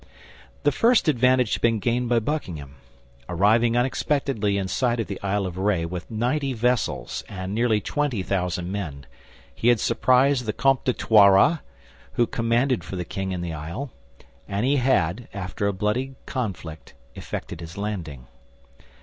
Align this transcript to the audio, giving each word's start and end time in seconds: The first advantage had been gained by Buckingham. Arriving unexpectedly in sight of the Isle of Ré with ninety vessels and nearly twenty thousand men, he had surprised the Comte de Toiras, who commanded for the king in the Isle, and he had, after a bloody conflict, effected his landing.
The 0.63 0.71
first 0.71 1.07
advantage 1.07 1.53
had 1.53 1.61
been 1.61 1.77
gained 1.77 2.09
by 2.09 2.17
Buckingham. 2.17 2.77
Arriving 3.29 3.77
unexpectedly 3.77 4.57
in 4.57 4.67
sight 4.67 4.99
of 4.99 5.05
the 5.05 5.21
Isle 5.21 5.45
of 5.45 5.57
Ré 5.57 5.85
with 5.85 6.09
ninety 6.09 6.53
vessels 6.53 7.23
and 7.29 7.53
nearly 7.53 7.79
twenty 7.81 8.23
thousand 8.23 8.71
men, 8.71 9.05
he 9.53 9.67
had 9.67 9.79
surprised 9.79 10.45
the 10.47 10.53
Comte 10.53 10.85
de 10.85 10.93
Toiras, 10.93 11.59
who 12.13 12.25
commanded 12.25 12.83
for 12.83 12.95
the 12.95 13.05
king 13.05 13.31
in 13.31 13.41
the 13.41 13.53
Isle, 13.53 13.91
and 14.47 14.65
he 14.65 14.77
had, 14.77 15.27
after 15.35 15.67
a 15.67 15.71
bloody 15.73 16.15
conflict, 16.25 16.95
effected 17.15 17.61
his 17.61 17.77
landing. 17.77 18.25